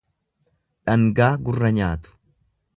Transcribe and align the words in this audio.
Dhangaa 0.89 1.29
gurra 1.49 1.71
nyaatu. 1.79 2.19